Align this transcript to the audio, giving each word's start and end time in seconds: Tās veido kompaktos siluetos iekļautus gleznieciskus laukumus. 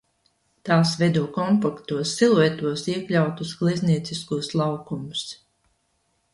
Tās 0.69 0.93
veido 1.01 1.25
kompaktos 1.35 2.15
siluetos 2.21 2.87
iekļautus 2.95 3.55
gleznieciskus 3.61 4.53
laukumus. 4.63 5.31